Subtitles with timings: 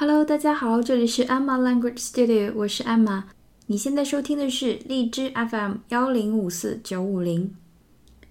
[0.00, 3.24] Hello，大家好，这里是 Emma Language Studio，我是 Emma。
[3.66, 7.54] 你现在收听的是荔枝 FM 幺零五四九五零。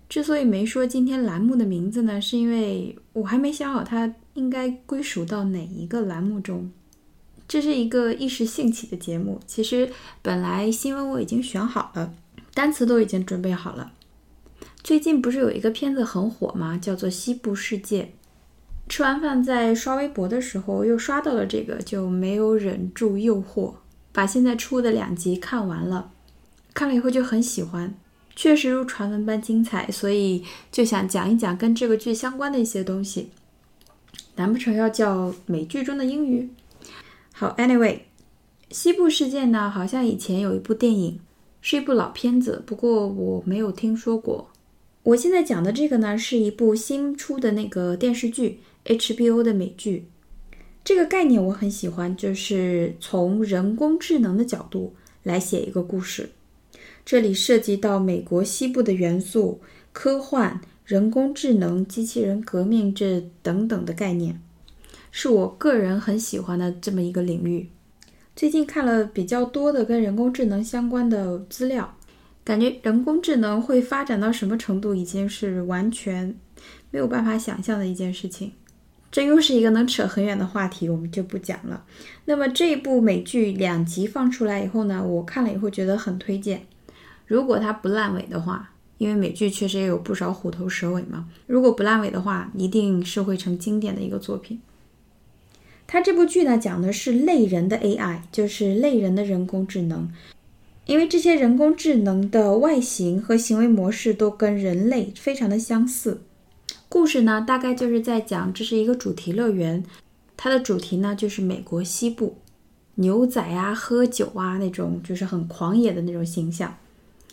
[0.09, 6.71] 之所以没说今天栏目的名字呢，是因为我还没想好它应该归属到哪一个栏目中。
[7.47, 9.91] 这是一个一时兴起的节目，其实
[10.23, 12.11] 本来新闻我已经选好了，
[12.55, 13.91] 单词都已经准备好了。
[14.81, 16.79] 最近不是有一个片子很火吗？
[16.81, 18.01] 叫做《西部世界》。
[18.89, 23.75] 吃完饭在刷微博的时候，又刷到了这个，就没有忍住诱惑，
[24.11, 26.11] 把现在出的两集看完了。
[26.73, 27.95] 看了以后就很喜欢，
[28.35, 33.29] 确实如传闻般精彩，所以就想讲一讲跟这个剧相关的一些东西。
[34.35, 36.49] 难不成要叫美剧中的英语？
[37.31, 37.93] 好，Anyway，
[38.71, 41.19] 《西部世界》呢，好像以前有一部电影，
[41.61, 44.49] 是一部老片子，不过我没有听说过。
[45.03, 48.61] 我现在讲的这个呢，是一部新出的那个电视剧。
[48.89, 50.05] HBO 的美剧，
[50.83, 56.31] 这个概念我很喜欢，就是从人工智能的角度来写一个故事。
[57.05, 59.61] 这里涉及到美国西部的元素、
[59.93, 64.41] 科幻、人工智能、机器人革命这等等的概念，
[65.11, 67.69] 是我个人很喜欢的这么一个领域。
[68.35, 71.95] 最近看了比较多的跟人工智能相关的资料，
[72.43, 76.35] 感觉人工智能会发展到什么程度，已经是完全
[76.89, 78.53] 没有办法想象的一件事情。
[79.11, 81.83] 这又是一个能扯很远的话题，我们就不讲了。
[82.25, 86.61] 那么这部美剧两集放出来以后呢，我看了以后觉得很推荐。
[87.25, 91.27] 如果它不烂尾的话，因为美剧确实也有不少虎头蛇尾嘛。
[91.47, 94.61] 如果不烂尾的话，一定是会成经典的一个作品。
[95.87, 100.11] 它这部剧呢，讲的是类人的 AI，就是类人的人工智能。
[100.85, 106.21] 因为这些人工智能的外形和行为模式都跟人类非常的相似。
[106.89, 109.83] 故事呢，大概就是在讲这是一个主题乐园，
[110.35, 112.35] 它的主题呢就是美国西部，
[112.95, 116.75] 牛仔啊、喝酒啊那种，就是很狂野的那种形象，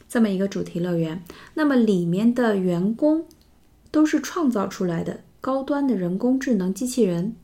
[0.07, 1.25] 这么一个主题乐园。
[1.55, 3.25] 那么里面的员工
[3.91, 7.35] 都是创造出来的高端的人工智能机器人，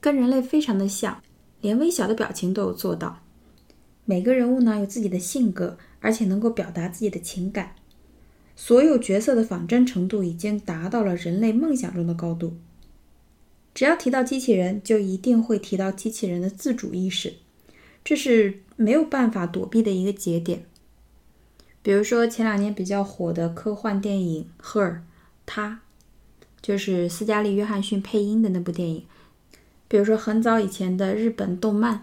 [0.00, 1.22] 跟人类非常的像，
[1.60, 3.20] 连微小的表情都有做到。
[4.04, 7.76] 每个人物呢有自己的性格，而且能够表达自己的情感。
[8.62, 12.58] 所有角色的仿真程度已经达到了人类梦想中的高度。
[13.72, 17.32] 只要提到机器人，就一定会提到机器人的自主意识，
[18.04, 20.66] 这是没有办法躲避的一个节点。
[21.80, 24.90] 比如说前两年比较火的科幻电影《Her》，
[25.46, 25.80] 他
[26.60, 29.04] 就是斯嘉丽·约翰逊配音的那部电影。
[29.88, 31.96] 比如说很早以前的日本动漫《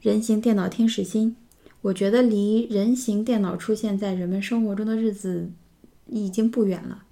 [0.00, 1.36] 人形电脑天使心》，
[1.82, 5.52] 我觉得离人形电脑出现在人们生活中的日子。
[6.06, 7.04] 已经不远了。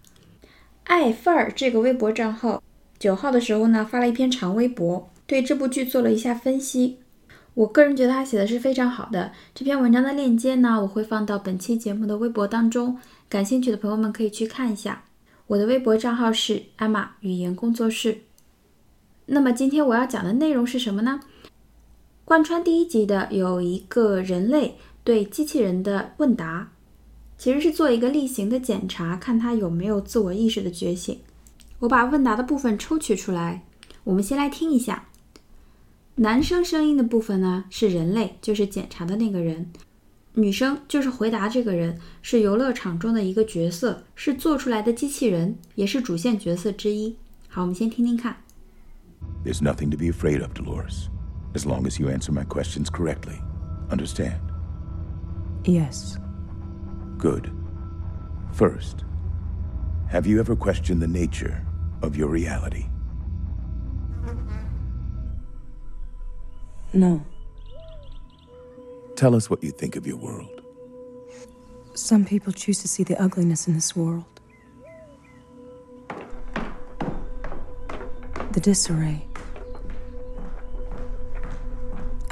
[0.85, 2.63] 爱范儿这个微博账号
[2.99, 6.99] 九号的时候呢，发了一篇长微博，对这部剧做了一下分析。
[7.55, 9.31] 我个人觉得他写的是非常好的。
[9.55, 12.99] 这篇文章的链接呢，我会放到本期节目的微博当中，
[13.29, 15.05] 感兴趣的朋友们可以去看一下。
[15.47, 18.19] 我的微博账号是艾玛语言工作室。
[19.27, 21.21] 那么今天我要讲的内容是什么呢？
[22.25, 26.73] 贯穿第一集的有一个人类对机器人的问答。
[27.43, 31.19] 其实是做一个例行的检查，看他有没有自我意识的觉醒。
[31.81, 33.65] 我把问答的部分抽取出来，
[34.05, 35.09] 我们先来听一下。
[36.15, 39.65] 男生声音的部分呢是人类，就是检查的那个人；
[40.35, 47.17] 女生就是回答这个人，是游乐场中的一个角色，是做出来的机器人，也是主线角色之一。
[47.49, 48.37] 好，我们先听听看。
[49.45, 51.09] There's nothing to be afraid of, Dolores,
[51.55, 53.41] as long as you answer my questions correctly.
[53.91, 54.39] Understand?
[55.65, 56.22] Yes.
[57.23, 57.53] Good.
[58.51, 59.05] First,
[60.09, 61.65] have you ever questioned the nature
[62.03, 62.87] of your reality?
[66.93, 67.25] No.
[69.15, 70.63] Tell us what you think of your world.
[71.95, 74.41] Some people choose to see the ugliness in this world.
[78.51, 79.25] The disarray.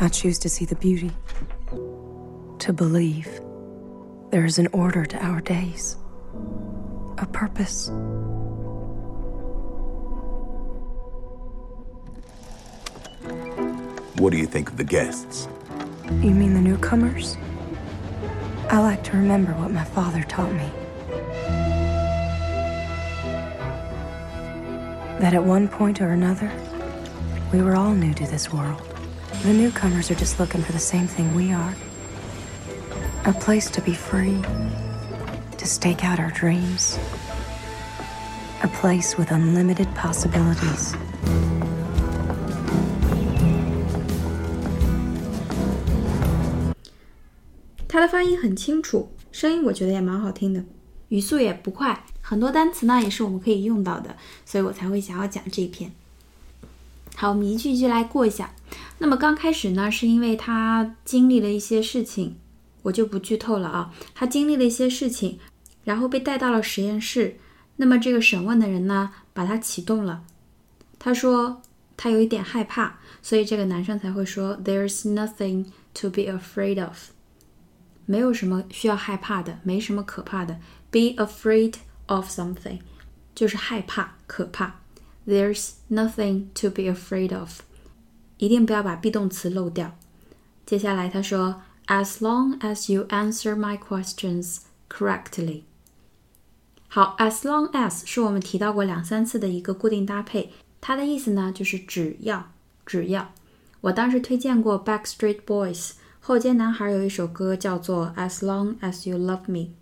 [0.01, 1.13] I choose to see the beauty.
[2.59, 3.41] To believe.
[4.31, 5.97] There is an order to our days,
[7.19, 7.89] a purpose.
[14.19, 15.49] What do you think of the guests?
[16.23, 17.37] You mean the newcomers?
[18.69, 20.71] I like to remember what my father taught me.
[25.19, 26.53] That at one point or another,
[27.53, 28.81] we were all new to this world.
[29.43, 31.75] The newcomers are just looking for the same thing we are
[33.27, 34.41] a place to be free
[35.59, 36.99] to stake out our dreams
[38.63, 40.95] a place with unlimited possibilities.
[47.87, 50.65] 它的发音很清楚声音我觉得也蛮好听的。
[51.09, 55.93] 语速也不快很多单词呢也是我们可以用到的所以我才会想要讲这一篇。
[57.17, 58.55] 好我们一句一句来过一下。
[58.99, 62.37] 那么刚开始呢是因为他经历了一些事情
[62.83, 63.95] 我就不剧透了啊。
[64.15, 65.39] 他经历了一些事情，
[65.85, 67.39] 然后被带到了实验室。
[67.77, 70.25] 那么这个审问的人呢，把他启动了。
[70.99, 71.63] 他说
[71.97, 77.11] 他有一点害怕，所以这个男生才会说：“There's nothing to be afraid of。”
[78.07, 80.59] 没有什么需要害怕的，没什么可怕的。
[80.91, 81.75] Be afraid
[82.07, 82.81] of something，
[83.35, 84.81] 就是害怕、可怕。
[85.27, 87.61] There's nothing to be afraid of。
[88.39, 89.97] 一定不要把 be 动词漏掉。
[90.67, 94.60] 接下来他说 ：“As long as you answer my questions
[94.90, 95.64] correctly。”
[96.88, 102.52] 好，as long as 是我们提到过两三次的一个固定搭配，它的意思呢就是只要，
[102.86, 103.34] 只要。
[103.82, 109.74] 我当时推荐过 Backstreet Boys 后街男孩有一首歌叫做 As Long as You Love Me，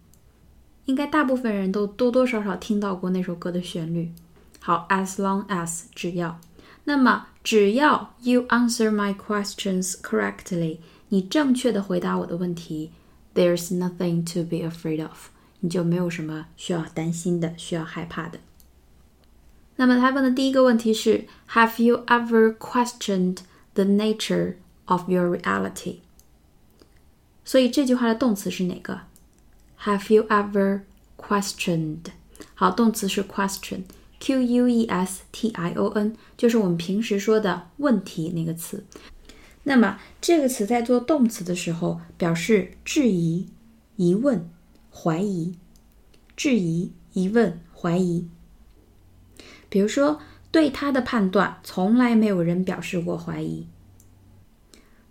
[0.86, 4.12] 应该大部分人都多多少少听到过那首歌的旋律。
[4.60, 6.42] 好，as long as 只要，
[6.86, 10.80] 那么只要 you answer my questions correctly，
[11.10, 12.92] 你正确的回答我的问题，
[13.34, 15.30] there's nothing to be afraid of。
[15.60, 18.40] 你就没有什么需要担心的、需要害怕的。
[19.78, 23.38] 那么他问的第一个问题是：Have you ever questioned
[23.74, 24.56] the nature
[24.86, 26.00] of your reality？
[27.46, 29.02] 所以这句话的动词是哪个？
[29.84, 30.82] Have you ever
[31.18, 32.08] questioned？
[32.54, 38.84] 好，动词是 question，Q U E S T I O N，就是我们平时说的问题那个词。
[39.69, 43.47] 那么这个词在做动词的时候，表示质疑、
[43.97, 44.51] 疑问。
[44.91, 45.55] 怀疑、
[46.35, 48.27] 质疑、疑问、怀疑。
[49.69, 50.19] 比如说，
[50.51, 53.69] 对他的判断，从来没有人表示过怀疑。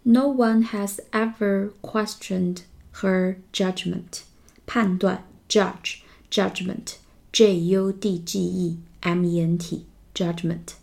[0.04, 2.64] No one has ever questioned
[2.96, 4.24] her judgment。
[4.66, 6.00] 判断，judge
[6.30, 10.74] judgment，J U D G E M E N T judgment。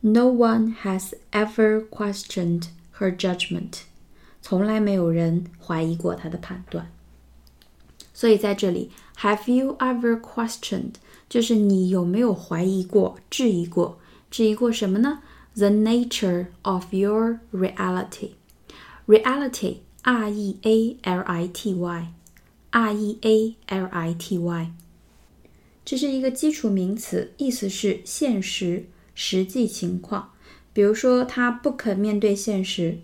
[0.00, 2.64] No one has ever questioned
[2.98, 3.82] her judgment。
[4.40, 6.90] 从来没有人怀疑过她的判断。
[8.12, 10.94] 所以在这里，Have you ever questioned？
[11.28, 13.98] 就是你有没有怀疑过、质疑过？
[14.30, 15.20] 质疑过什么呢？
[15.54, 18.32] The nature of your reality.
[19.06, 22.12] Reality, R-E-A-L-I-T-Y,
[22.70, 24.72] R-E-A-L-I-T-Y，
[25.84, 28.86] 这是一个基础名词，意思是现实、
[29.19, 30.31] 实际情况。
[30.73, 32.99] 比如说，她不肯面对现实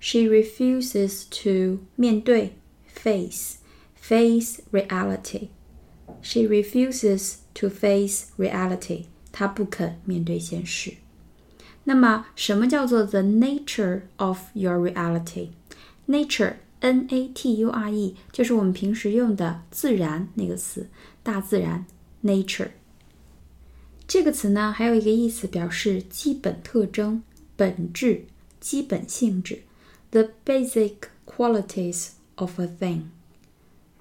[0.00, 2.56] ，She refuses to 面对
[2.92, 3.58] face。
[3.94, 5.50] face reality.
[6.22, 9.04] She refuses to face reality.
[9.30, 10.94] 她不肯面对现实。
[11.84, 15.50] 那么，什么叫做 the nature of your reality?
[16.08, 20.88] Nature, N-A-T-U-R-E，就是我们平时用的自然那个词，
[21.22, 21.86] 大自然
[22.24, 22.70] nature。
[24.08, 27.22] 这个词呢，还有一个意思，表示基本特征、
[27.56, 28.24] 本质、
[28.58, 29.60] 基本性质
[30.10, 30.94] ，the basic
[31.26, 33.02] qualities of a thing。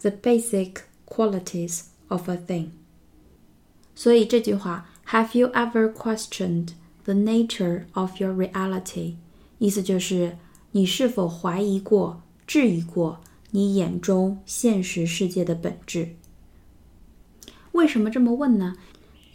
[0.01, 2.67] the basic qualities of a thing。
[3.95, 6.69] 所以这句话，Have you ever questioned
[7.03, 9.15] the nature of your reality？
[9.57, 10.37] 意思就是
[10.71, 13.19] 你是否怀疑过、质疑过
[13.51, 16.15] 你眼中现实世界的本质？
[17.73, 18.75] 为什么这么问呢？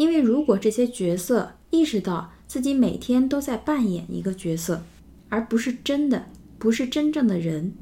[0.02, 4.82] 因为如果这些角色意识到自己每天都在扮演一个角色，
[5.28, 6.26] 而不是真的，
[6.59, 7.73] 不是真正的人，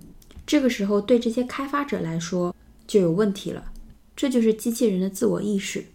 [0.47, 2.55] 这个时候对这些开发者来说，
[2.87, 3.73] 就有问题了，
[4.15, 5.87] 这就是机器人的自我意识。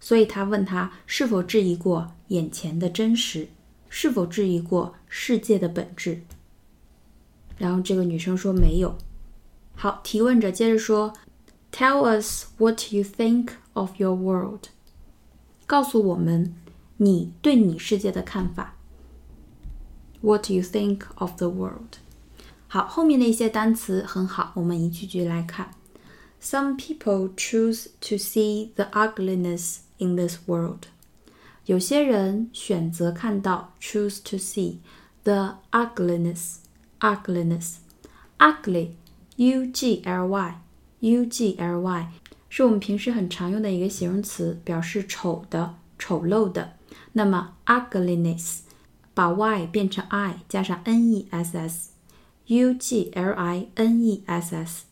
[0.00, 3.46] 所以他问他是否质疑过眼前的真实，
[3.88, 6.22] 是否质疑过世界的本质。
[7.56, 8.96] 然后这个女生说没有。
[9.76, 11.12] 好，提问者接着说
[11.70, 14.64] ：“Tell us what you think of your world。”
[15.71, 16.53] 告诉我们
[16.97, 18.75] 你对你世界的看法。
[20.21, 21.97] What do you think of the world？
[22.67, 25.71] 好，后面的一些单词很好，我们一句句来看。
[26.41, 30.87] Some people choose to see the ugliness in this world.
[31.65, 34.77] 有些人选择看到 choose to see
[35.23, 36.57] the ugliness
[36.99, 37.75] ugliness
[38.37, 38.91] ugly
[39.35, 40.61] u g l y
[41.01, 42.07] u g l y
[42.54, 46.74] 是我们平时很常用的一个形容词，表示丑的、丑陋的。
[47.14, 48.58] 那么 ugliness
[49.14, 51.92] 把 y 变成 i 加上 n e s s
[52.44, 54.84] u g l i n e s s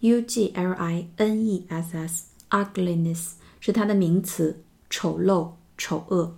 [0.00, 3.28] ugliness ugliness
[3.60, 4.58] 是它的名词，
[4.90, 6.34] 丑陋、丑恶。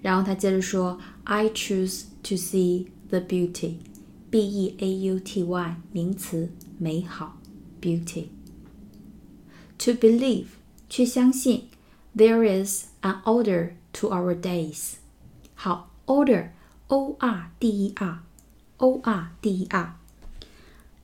[0.00, 7.38] 然后他接着说，I choose to see the beauty，b e a u t y，名词，美好，
[7.80, 10.46] beauty。To believe，
[10.88, 11.64] 去相信，
[12.16, 14.94] there is an order to our days。
[15.54, 19.96] 好，order，o r d e r，o r d e r。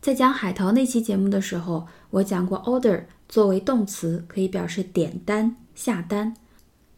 [0.04, 6.34] 在讲海淘那期节目的时候，我讲过，order 作为动词可以表示点单、下单；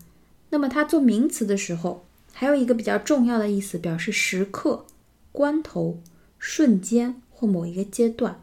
[0.51, 4.85] 那么它做名词的时候，还有一个比较重要的意思，表示时刻、
[5.33, 6.01] 关头、
[6.39, 8.39] 瞬间或某一个阶段。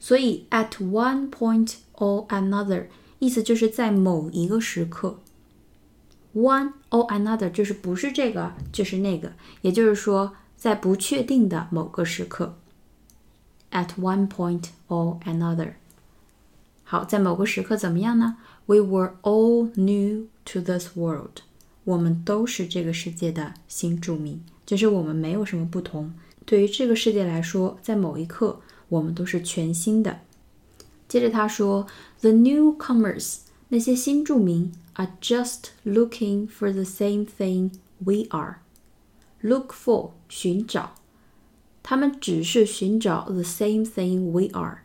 [0.00, 2.86] 所以 at one point or another，
[3.18, 5.20] 意思就是在某一个时刻。
[6.34, 12.56] one or another 就是不是这个就是那个，也就是说在不确定的某个时刻。
[13.70, 15.74] at one point or another。
[16.91, 18.37] 好，在某个时刻怎么样呢？
[18.65, 21.41] We were all new to this world。
[21.83, 26.13] 我们都是这个世界的新住民，就是我们没有什么不同。
[26.45, 28.59] 对于这个世界来说，在某一刻，
[28.89, 30.19] 我们都是全新的。
[31.07, 31.87] 接着他说，
[32.19, 40.95] The newcomers，那些新住民，are just looking for the same thing we are。Look for，寻找，
[41.83, 44.79] 他们只是寻找 the same thing we are，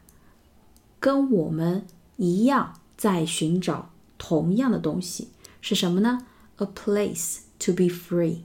[1.01, 1.85] 跟我们。
[2.18, 5.30] 一样在寻找同样的东西
[5.62, 8.40] 是什么呢？A place to be free，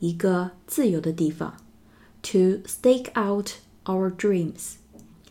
[0.00, 1.56] 一个自由的地方。
[2.22, 3.52] To stake out
[3.84, 4.72] our dreams。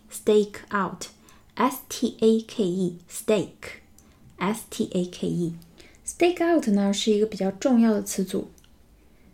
[0.10, 5.56] Stake out，S T A K E，stake，S T A K E。
[6.06, 8.48] Stake out 呢是一个比较重要的词组，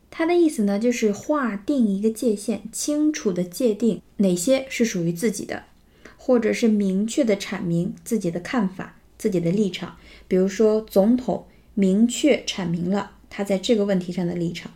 [0.10, 5.66] 它的意思呢就是划定一个界限，清楚的界定哪些是属于自己的。
[6.26, 9.98] 或者是明确的阐明自己的看法、自己的立场。
[10.26, 14.72] 比如说，总统明确阐明了他在这个问题上的立场。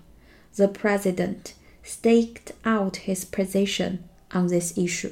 [0.56, 1.38] The president
[1.86, 4.00] staked out his position
[4.30, 5.12] on this issue。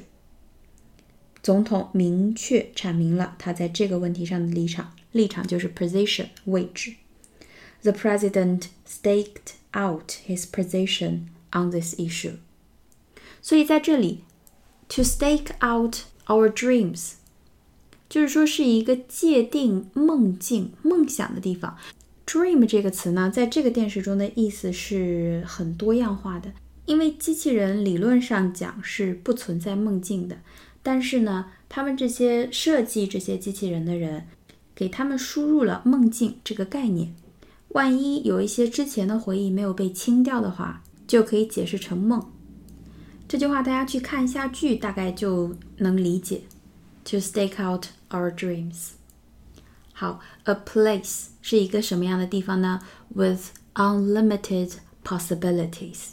[1.42, 6.96] 总统明确阐明了他在这个问题上的立场，立场就是 position 位置。
[7.80, 12.34] The president staked out his position on this issue。
[13.40, 14.24] 所以在这里
[14.90, 16.00] ，to stake out。
[16.26, 17.12] Our dreams，
[18.08, 21.76] 就是说是一个界定梦境、梦想的地方。
[22.26, 26.52] Dream 这个词呢，在这个电视中的意思是很多样化的，
[26.86, 30.38] 因为机器人理论上讲是不存在梦境的，
[30.82, 34.26] 但是呢，他们这些设计这些机器人的人，
[34.74, 37.14] 给他们输入了梦境这个概念。
[37.68, 42.32] 万一有一些之前的回忆没有被清掉的话，就可以解释成梦。
[43.28, 46.42] 这句话大家去看一下剧，大概就能理解。
[47.06, 48.90] To stake out our dreams。
[49.92, 52.80] 好，a place 是一个什么样的地方呢
[53.14, 54.72] ？With unlimited
[55.04, 56.10] possibilities。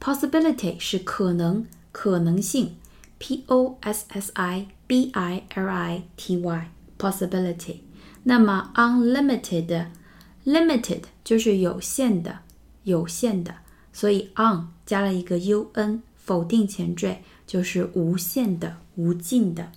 [0.00, 2.76] Possibility 是可能、可能性
[3.18, 7.80] ，P O S S I B I L I T Y possibility。
[8.22, 12.38] 那么 unlimited，limited 就是有限的、
[12.84, 13.56] 有限的，
[13.92, 19.72] 所以 on 加了一个 u n，否定前缀就是无限的、无尽的。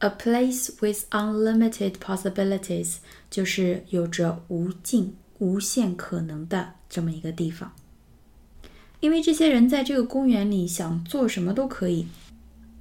[0.00, 2.96] A place with unlimited possibilities
[3.30, 7.70] 就是有着无尽、无限可能的这么一个地方。
[8.98, 12.08] 因为这些人在这个公园里想做什么都可以，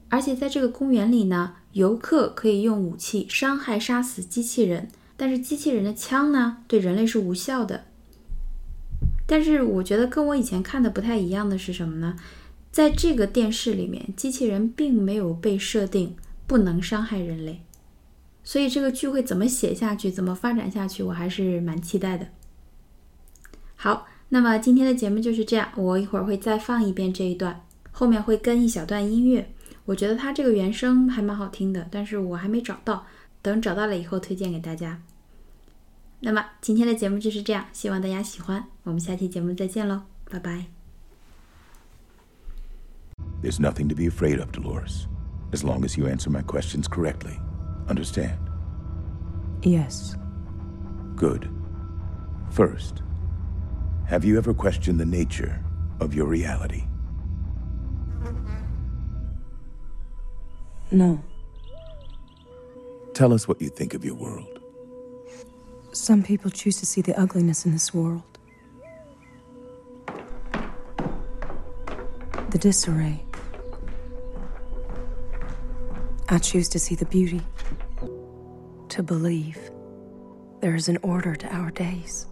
[0.10, 7.86] 而且在这个公园里呢，游客可以用武器伤害、杀死机器人，但是机器人的枪呢，对人类是无效的。
[9.28, 12.16] 但是我觉得跟我以前看的不太一样的是什么呢？
[12.76, 16.18] 在这个电视里面，机器人并没有被设定。
[16.48, 17.64] 不能伤害人类，
[18.44, 22.28] 所以这个剧会怎么写下去，怎么发展下去，我还是蛮期待的。
[23.76, 29.52] 好，那么今天的节目就是这样，我一会儿会再放一遍这一段，后面会跟一小段音乐。
[29.86, 33.08] 我觉得它这个原声还蛮好听的，但是我还没找到，
[33.42, 35.02] 等找到了以后推荐给大家。
[36.20, 40.85] 那么今天的节目就是这样，希望大家喜欢，我们下期节目再见喽，拜拜。
[43.42, 45.08] There's nothing to be afraid of, Dolores.
[45.52, 47.40] as long as you answer my questions correctly.
[47.88, 48.38] Understand?
[49.64, 50.16] Yes.
[51.16, 51.50] Good.
[52.52, 53.02] First,
[54.06, 55.64] have you ever questioned the nature
[56.02, 56.84] of your reality?
[60.92, 61.24] No.
[63.14, 64.60] Tell us what you think of your world.
[65.94, 68.24] Some people choose to see the ugliness in this world.
[72.50, 73.24] The disarray.
[76.28, 77.42] I choose to see the beauty,
[78.90, 79.60] to believe
[80.60, 82.26] there is an order to our days,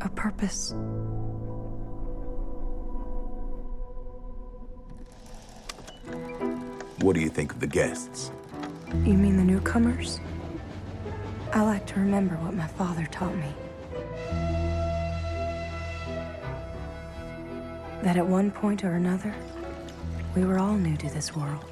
[0.00, 0.72] a purpose.
[7.00, 8.30] What do you think of the guests?
[9.04, 10.20] You mean the newcomers?
[11.52, 13.52] I like to remember what my father taught me.
[18.02, 19.34] That at one point or another,
[20.36, 21.64] we were all new to this world.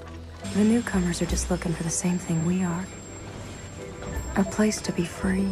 [0.54, 2.86] The newcomers are just looking for the same thing we are
[4.36, 5.50] a place to be free,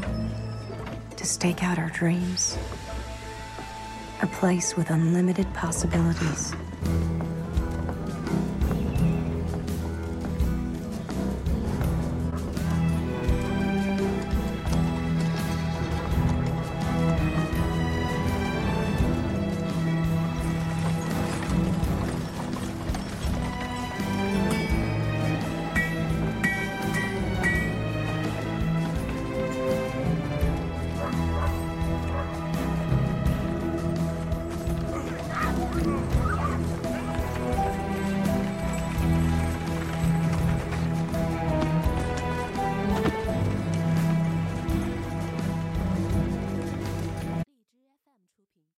[1.17, 2.59] to stake out our dreams,
[4.21, 6.55] a place with unlimited possibilities.